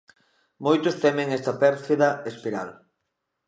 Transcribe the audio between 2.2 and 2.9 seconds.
espiral.